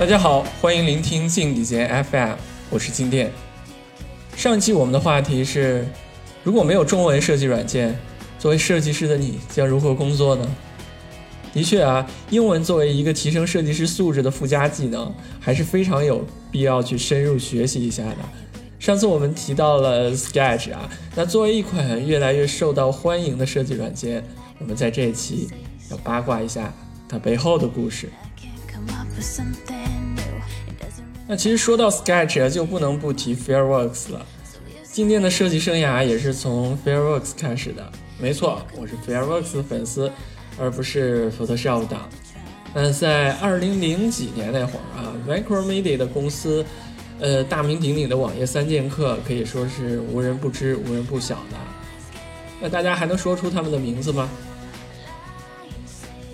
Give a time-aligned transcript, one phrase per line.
[0.00, 2.32] 大家好，欢迎聆听静底间 FM，
[2.70, 3.30] 我是静电。
[4.34, 5.86] 上期我们的话题是：
[6.42, 7.94] 如果没有中文设计软件，
[8.38, 10.56] 作为设计师的你将如何工作呢？
[11.52, 18.16] 的确啊，英文作为一个提升设计师素质的附加技能，还是非常有必要去深入学习一下的。
[18.78, 24.24] 上次我们提到了 Sketch 啊，那作为一款越来越受到欢迎的设计软件，
[24.60, 25.50] 我们在这一期
[25.90, 26.72] 要八卦一下
[27.06, 28.08] 它背后的故事。
[31.30, 34.26] 那其实说到 Sketch，就不能不提 Fireworks 了。
[34.82, 37.88] 今天的设计生涯也是从 Fireworks 开始的。
[38.18, 40.10] 没错，我是 Fireworks 的粉丝。
[40.58, 41.96] 而不是 Photoshop 的。
[42.74, 46.66] 那在二零零几年那会儿啊，Macromedia 的公司，
[47.20, 51.56] 呃，大名鼎鼎的网页三剑客可以说是无人不知、无人不晓的。
[52.60, 54.28] 那大家还能说出他们的名字吗？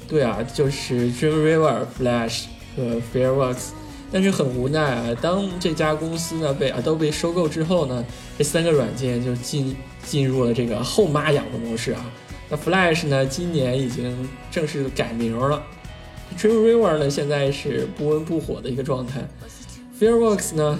[0.08, 2.44] 对啊，就是 Dreamweaver、Flash
[2.75, 3.72] 和 Fireworks。
[4.12, 8.04] 但是很无奈啊，当这家公司呢被 Adobe 收购之后呢，
[8.38, 12.04] 这三个软件就进进入了这个后妈养的模式啊。
[12.48, 13.26] 那 Flash 呢？
[13.26, 15.60] 今年已经正式改名了。
[16.38, 17.10] Dreamweaver 呢？
[17.10, 19.28] 现在是不温不火的一个状态。
[19.98, 20.78] Fireworks 呢？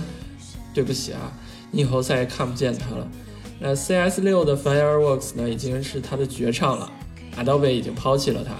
[0.72, 1.33] 对不起啊，
[1.72, 3.08] 你以后再也看不见它了。
[3.58, 5.50] 那 CS 六的 Fireworks 呢？
[5.50, 6.88] 已经是它的绝唱了。
[7.36, 8.55] Adobe 已经抛弃了它。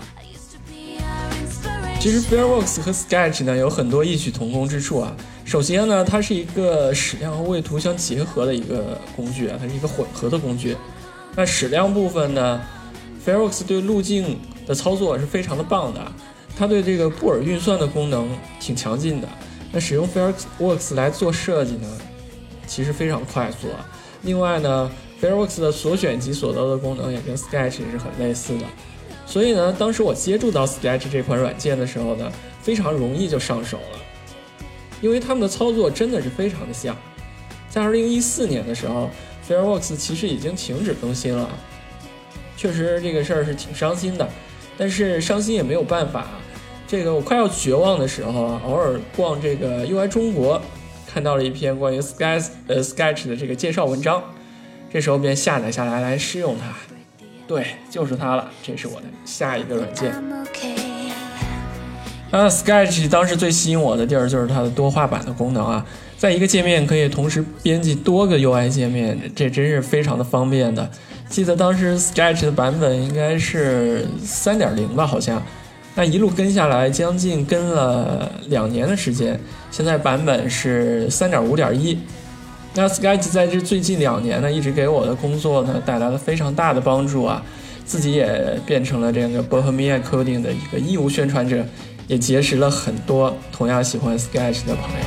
[1.99, 5.17] 其实 Fireworks 和 Sketch 呢有很多异曲同工之处啊。
[5.45, 10.77] 首先呢，它是一个矢量和位图相结合的一个工具啊，它是一个混合的工具。
[11.35, 12.61] 那矢量部分呢
[13.27, 16.01] Fireworks 对路径的操作是非常的棒的，
[16.57, 18.29] 它对这个布尔运算的功能
[18.61, 19.29] 挺强劲的。
[19.73, 21.89] 那使用 Fireworks 来做设计呢，
[22.69, 23.85] 其实非常快速啊。
[24.23, 24.89] 另外呢
[25.21, 28.65] Fireworks 的所选及所得的功能也跟 Sketch 也是很类似的。
[29.27, 32.33] 所以呢，当时我接触到 Sketch 这款软件的时候呢，
[32.63, 33.99] 非常容易就上手了，
[35.03, 36.97] 因为他们的操作真的是非常的像。
[37.69, 39.11] 在2014年的时候
[39.47, 41.51] ，Fairworks 其实已经停止更新了。
[42.57, 44.27] 确实这个事儿是挺伤心的，
[44.79, 46.27] 但是伤心也没有办法。
[46.87, 50.63] 这个我快要绝望的时候啊，偶尔逛这个 UI 中国，
[51.07, 54.23] 看到了一篇关于 Sketch 呃 Sketch 的这个介绍文章，
[54.91, 56.96] 这时候便下载下来来试用它。
[57.47, 60.13] 对，就是它了，这是我的下一个软件。
[62.33, 65.87] 啊，Sketch 当时最吸引我的地儿就是它的多画板的功能啊，
[66.19, 70.91] 在一个界面可以同时编辑多个 UI 界面，这真是非常的方便的。
[71.29, 75.41] 记得当时 Sketch 的版本应该是三点零吧，好像，
[75.95, 79.41] 那一路跟下来，将近跟了两年的时间。
[79.71, 81.97] 现在版本是三点五点一。
[82.77, 87.43] 那 Sketch 在这最近两年呢，一直给我的工作呢带来了非常大的帮助啊，
[87.87, 91.65] 自己也变成了这个 Bohemian Coding 的一个义务宣传者，
[92.07, 95.07] 也结识了很多同样喜欢 Sketch 的朋友。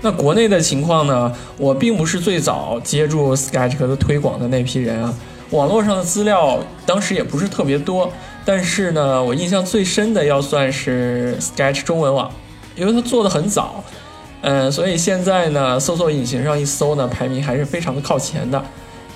[0.00, 1.32] 那国内的情况呢？
[1.58, 5.12] 我并不是最早接触 Sketch 的推广的那批人啊。
[5.50, 8.10] 网络上的资料当时也不是特别多，
[8.44, 12.30] 但是呢，我印象最深的要算是 Sketch 中文网，
[12.76, 13.82] 因为它做的很早，
[14.42, 18.62] 嗯，所以现在呢，搜索引擎上一搜呢，排名还是非常的靠前的。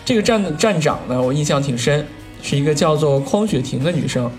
[0.05, 2.07] 这个站站长呢，我印象挺深，
[2.43, 4.31] 是一个叫做匡雪婷的女生。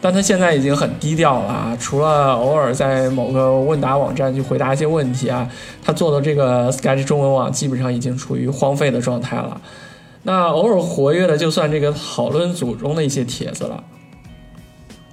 [0.00, 5.46] 但她现在已经很低调了啊，除了偶尔在某个问答网站去回答一些问题啊，
[5.84, 9.60] 她做的这个 Sketch 中文网基本上已经处于荒废的状态了。
[10.22, 13.84] 那偶尔活跃的就算这个讨论组中的一些帖子了。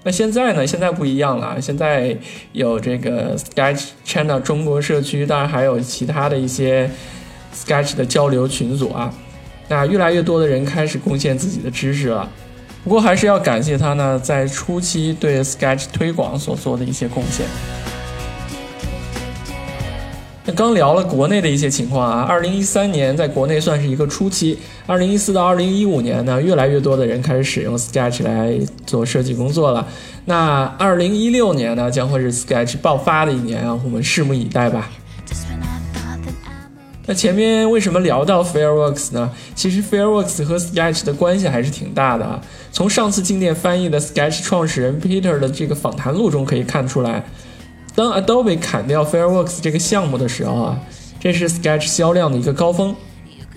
[0.06, 0.68] 那现在呢？
[0.68, 2.16] 现在不一样了，现在
[2.52, 6.90] 有这个 Sketch China 中国社区，当然还有其他的一些
[7.56, 9.13] Sketch 的交流群组啊。
[9.69, 12.30] 那越来越多的人开始贡献自己的知识了。
[12.84, 17.45] 不过还是要感谢他呢，在初期对 Sketch 推广所做的一些贡献。
[20.56, 29.88] 刚聊了国内的一些情况啊，二零一三年在国内算是一个初期，二零一四到二零一五年呢，越来越多的人开始使用 Sketch 来做设计工作了。
[30.26, 34.90] 那二零一六年呢，将会是 Sketch 爆发的一年啊，我们拭目以待吧。
[37.06, 39.30] 那前面为什么聊到 Fireworks 呢？
[39.56, 42.42] 其实 Fireworks 和 Sketch 的关系还是挺大的啊。
[42.72, 47.26] 从上次经典翻译的 Sketch 创始人 Peter 的这个访谈录中可以看出来，
[47.95, 50.80] 当 Adobe 砍掉 Fireworks 这个项目的时候啊，
[51.19, 52.95] 这是 Sketch 销量的一个高峰。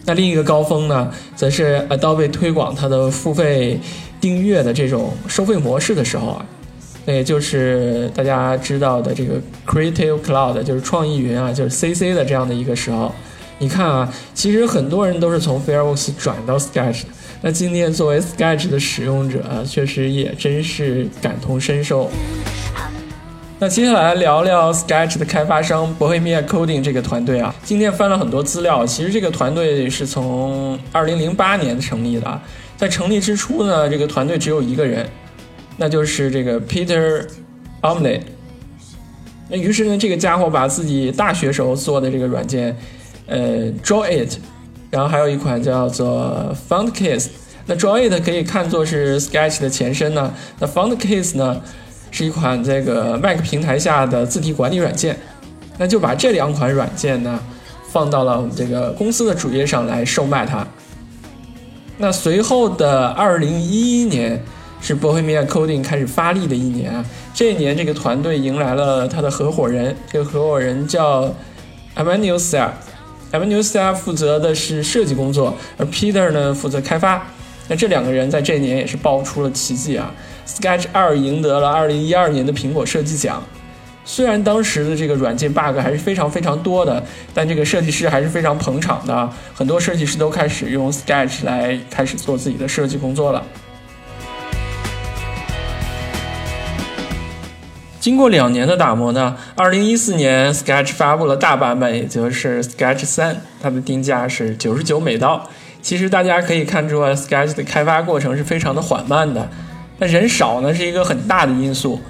[0.05, 3.81] 那另一个高峰呢，则是 Adobe 推广它的付费
[4.21, 6.47] 订阅的这种收费模式的时候啊，
[7.07, 13.13] 那也就是大家知道的这个 Creative Cloud，就是创意云啊，就是 CC 的这样的一个时候。
[13.59, 17.09] 你看啊，其实很多人都是从 Fireworks 转到 Sketch 的。
[17.41, 22.11] 那今天作为 Sketch 的使用者，确实也真是感同身受。
[23.59, 27.55] 那接下来聊聊 Sketch 的开发商 Bohemia Coding 这个团队啊。
[27.65, 32.41] 今天翻了很多资料，其实这个团队是从2008年成立的。
[32.77, 35.09] 在成立之初呢，这个团队只有一个人，
[35.79, 37.27] 那就是这个 Peter
[37.81, 38.21] Omley。
[39.49, 42.77] 那于是呢，这个家伙把自己大学时候做的这个软件，
[43.27, 44.35] 呃，Draw It，
[44.91, 47.29] 然后还有一款叫做 FontKiss。
[47.65, 50.35] 那 Draw It 可以看作是 Sketch 的前身呢。
[50.59, 51.63] 那 FontKiss 呢？
[52.17, 55.15] 是一款这个 Mac 平台下的字体管理软件，
[55.77, 57.39] 那就把这两款软件呢
[57.93, 60.67] 放到了我们这个公司的主页上来售卖它。
[61.99, 64.43] 那随后的2011年
[64.81, 67.05] 是 Bohemia Coding 开始发力的一年啊，
[67.35, 71.31] 这一年这个团队迎来了他的合伙人，这个合伙人叫
[71.97, 72.73] Emmanuel s a r e
[73.33, 77.27] m a n u e l s a r 负责的是设计工作，而 Peter 呢负责开发。
[77.69, 80.11] 那这两个人在这一年也是爆出了奇迹啊
[80.47, 83.43] ！Sketch 二赢得了二零一二年的苹果设计奖。
[84.05, 87.03] 虽然当时的这个软件 bug 还是非常非常多的，
[87.35, 89.29] 但这个设计师还是非常捧场的。
[89.53, 93.43] 很多设计师都开始用 Sketch 来开始做自己的设计工作了。
[97.99, 105.51] 经过两年的打磨呢，二零一四年 Sketch 发布了大版本，也就是 Sketch 三，它的定价是九十九美刀。
[105.83, 109.51] 其实大家可以看出啊，Sketch 的开发过程是非常的缓慢的。
[109.99, 112.01] 那人少呢，是一个很大的因素。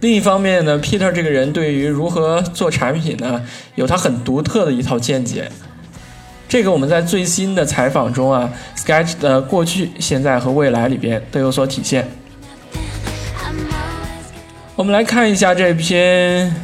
[0.00, 3.42] 另一方面呢，Peter 这个人对于如何做产品呢，
[3.74, 5.50] 有他很独特的一套见解。
[6.48, 12.06] 这个我们在最新的采访中啊，Sketch 的过去、现在和未来里边都有所体现。
[14.76, 16.54] 我们来看一下这篇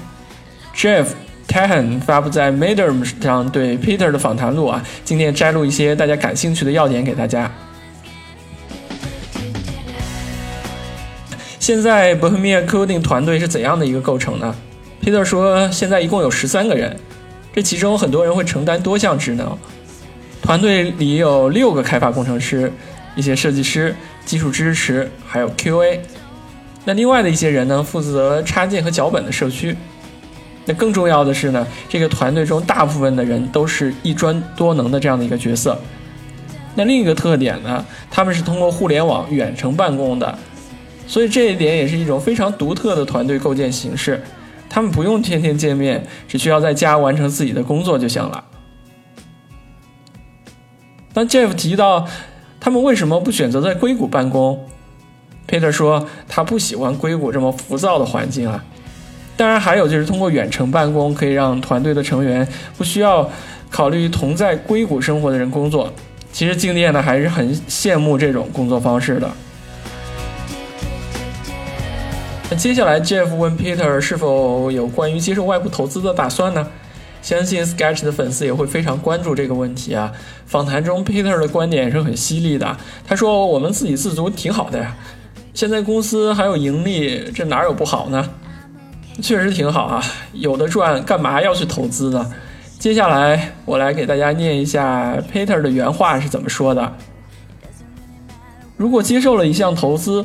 [0.77, 1.07] Jeff
[1.49, 7.51] Tahan 发布在 Medium 上对 Peter 的访谈录啊，今天摘录一些大家感兴趣的要点给大家。
[11.63, 14.53] 现在 Bohemia Coding 团队是怎样的一个构成呢
[15.01, 16.97] ？Peter 说，现在一共有十三个人，
[17.55, 19.57] 这其中很多人会承担多项职能。
[20.43, 22.73] 团队里有六个开发工程师，
[23.15, 23.95] 一些设计师、
[24.27, 26.01] 技术支持，还有 QA。
[26.85, 29.77] 那另外的一些人呢，负责插件和脚本的社区。
[30.65, 35.81] 那更重要的是呢，这个团队中大部分的人都是一专多能的这样的一个角色。
[36.75, 40.37] 那另一个特点呢，他们是通过互联网远程办公的。
[41.07, 44.23] 所以这一点也是一种非常独特的团队构建形式，
[44.69, 48.45] 他们不用天天见面，只需要在家完成自己的工作就行了。
[51.13, 52.09] 当 Jeff 提到
[52.59, 54.67] 他们为什么不选择在硅谷办公
[55.47, 58.65] ，Peter 说他不喜欢硅谷这么浮躁的环境啊。
[59.37, 62.47] 当然还有就是通过远程办公可以让团队的成员
[62.79, 63.29] 不需要
[63.71, 65.93] 考虑同在硅谷生活的人工作。
[66.33, 69.31] 其实敬业呢还是很羡慕这种工作方式的。
[72.63, 76.65] 接下来，Jeff 问 Peter 是否有关于接受外部投资的打算呢？
[77.21, 80.13] 相信 Sketch 的粉丝也会非常关注这个问题啊。
[80.47, 82.77] 访谈中，Peter 的观点是很犀利的。
[83.05, 84.97] 他说：“我们自给自足挺好的呀，
[85.53, 88.31] 现在公司还有盈利，这哪有不好呢？
[89.21, 92.31] 确实挺好啊，有的赚，干嘛要去投资呢？”
[92.79, 96.93] 接下来，我来给大家念一下 Peter 的原话是怎么说的
[98.79, 100.25] ：“如果接受了一项投资。”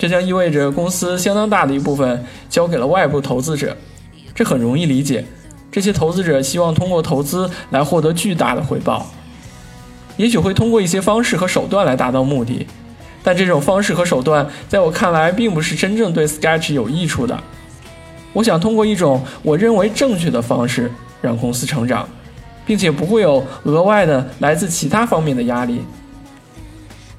[0.00, 3.76] 这将意味着公司相当大的一部分交给了外部投资者，
[4.34, 5.22] 这很容易理解。
[5.70, 9.04] 这些投资者希望通过投资来获得巨大的回报，
[10.16, 12.66] 也许会通过一些方式和手段来达到目的，
[13.22, 17.38] 但这种方式和手段在我看来并不是真正对 Sketch 有益处的。
[18.32, 20.90] 我想通过一种我认为正确的方式
[21.20, 22.08] 让公司成长，
[22.64, 25.82] 并且不会有额外的来自其他方面的压力。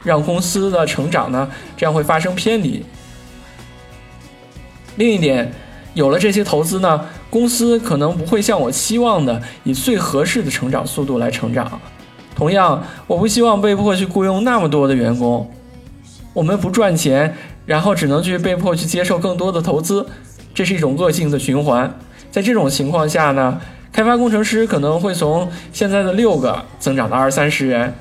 [0.04, 2.84] 让公司的成长呢，这样会发生偏离。
[4.98, 5.52] 另一点，
[5.94, 11.80] 有了这些投资呢，公司可能不会像我期望的以最合适的成长速度来成长。
[12.36, 15.50] 同样，我不希望被迫去雇佣那么多的员工。
[16.34, 20.08] 我们不赚钱，然后只能去被迫去接受更多的投资，
[20.54, 21.94] 这是一种恶性的循环。
[22.32, 23.60] 在这种情况下呢，
[23.92, 27.94] 开发工程师可能会从现在的六个增长到二三十人。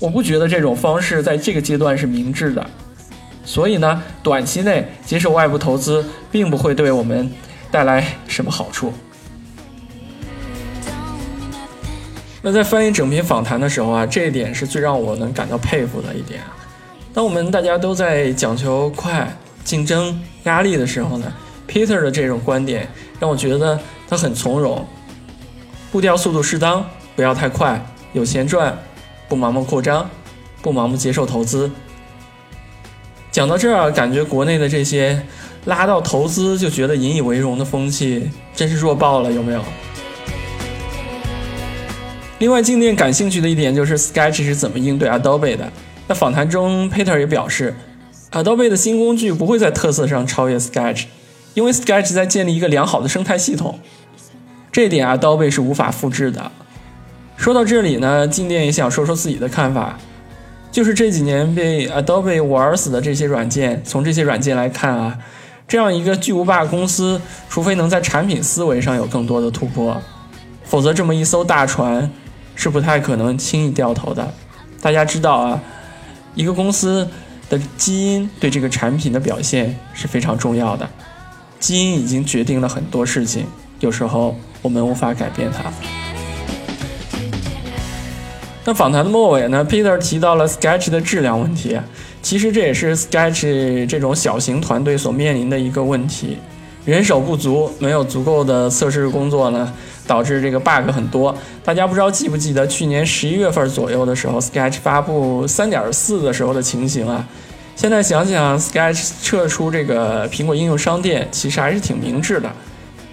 [0.00, 2.66] 我不觉得这种方式在这个阶段是明智的，
[3.44, 6.02] 所以呢，短期内接受外部投资
[6.32, 7.30] 并不会对我们
[7.70, 8.92] 带来什么好处。
[12.40, 16.40] 那在翻译整篇访谈的时候啊，这一点是最让我能感到佩服的一点。
[17.12, 19.30] 当我们大家都在讲求快、
[19.62, 21.30] 竞争、压力的时候呢
[21.68, 22.88] ，Peter 的这种观点
[23.18, 23.78] 让我觉得
[24.08, 24.82] 他很从容，
[25.92, 26.82] 步调速度适当，
[27.14, 28.78] 不要太快，有钱赚。
[29.30, 30.10] 不盲目扩张，
[30.60, 31.70] 不盲目接受投资。
[33.30, 35.24] 讲到这儿，感觉国内的这些
[35.66, 39.62] 拉到投资就觉得引以为荣的风气，真是弱爆了，有没有？
[42.40, 45.70] 另外，静电感兴趣的一点就是 Sketch 是怎么应对 Adobe 的。
[46.08, 47.72] 那访谈中，Peter 也表示
[48.32, 51.04] ，Adobe 的新工具不会在特色上超越 Sketch，
[51.54, 53.78] 因为 Sketch 在建立一个良好的生态系统，
[54.72, 56.50] 这点 Adobe 是无法复制的。
[57.40, 59.98] 说到这里呢，静电也想说说自己的看法。
[60.70, 65.18] 就是这几年被 Adobe 玩死的这些软件，从这些软件来看啊，
[65.66, 67.18] 这样一个巨无霸公司，
[67.48, 69.96] 除非能在产品思维上有更多的突破，
[70.64, 72.10] 否则这么一艘大船
[72.54, 74.34] 是不太可能轻易掉头的。
[74.82, 75.62] 大家知道啊，
[76.34, 77.08] 一个公司
[77.48, 80.86] 的基因对这个产品的表现是非常重要的，
[81.58, 83.46] 基因已经决定了很多事情，
[83.80, 85.72] 有时候我们无法改变它。
[88.64, 91.78] 那访谈的末尾呢，Peter 提到了 Sketch 的质量问题。
[92.22, 96.36] 其实这也是 Sketch 这种小型团队所面临的一个问题：
[96.84, 99.72] 人手不足，没有足够的测试工作呢，
[100.06, 101.34] 导致这个 bug 很多。
[101.64, 107.26] 大家不知道记不记得去年十一月份左右的时候，Sketch 发布3.4的时候的情形啊？
[107.74, 112.52] 现在想想，Sketch 撤出这个苹果应用商店，其实还是挺明智的。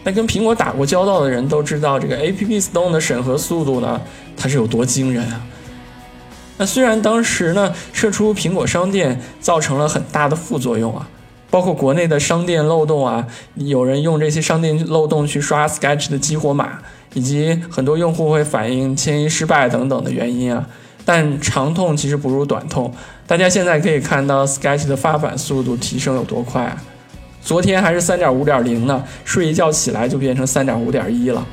[0.08, 4.00] 那跟苹果打过交道的人都知道，这个 App Store 的审核速度呢，
[4.38, 5.42] 它是有多惊人啊！
[6.58, 11.10] 那虽然当时呢撤出苹果商店造成了很大的副作用啊，
[11.50, 16.80] 包括国内的商店漏洞啊，有人用这些商店漏洞去刷 Sketch 的激活码，
[17.14, 20.66] 以及很多用户会反映迁移失败等等的原因啊，
[21.04, 22.94] 但长痛其实不如短痛。
[23.28, 26.82] 大家现在可以看到 Sketch 的发版速度提升有多快啊！
[27.48, 31.48] 昨天还是三点五点零呢，睡一觉起来就变成三点五点一了。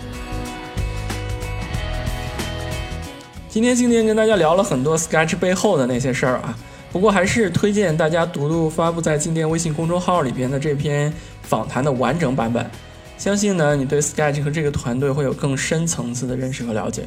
[3.49, 6.59] 今天静电跟大家聊了很多 Sketch 背后的那些事儿啊，
[6.91, 12.69] 不过还是推荐大家读读发布在静电微信公众号里边的这篇访谈的完整版本，
[13.17, 17.05] 相信呢你对 Sketch 和这个团队会有更深层次的认识和了解。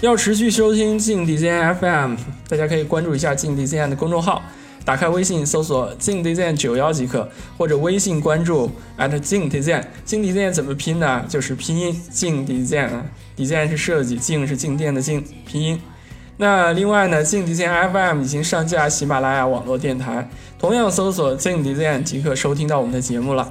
[0.00, 2.14] 要持续收听静 DZN FM，
[2.48, 4.40] 大家可以关注一下静 Design 的公众号。
[4.84, 9.84] 打开微信搜索“静 design 九幺”即可，或者微信关注 at 静 design。
[10.04, 11.24] 静 design 怎么拼呢？
[11.28, 13.04] 就是拼音静 design 啊
[13.36, 15.80] ，design 是设计，静是静电的静，拼音。
[16.38, 23.50] 那另外呢，静 design FM 已经上架喜马拉雅网络电台，同样搜索静 design 即可收听到我们的节目了。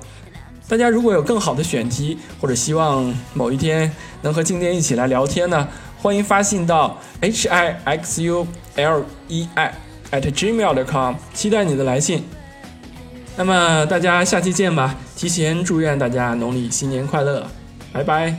[0.67, 3.91] 大家如果有更好的选题，或者希望某一天
[4.23, 5.67] 能和静电一起来聊天呢，
[6.01, 9.88] 欢迎发信到 h i x u l e i。
[10.11, 12.23] At gmail.com，期待你的来信。
[13.37, 14.95] 那么大家下期见吧！
[15.15, 17.47] 提前祝愿大家农历新年快乐，
[17.93, 18.37] 拜拜。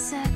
[0.00, 0.29] said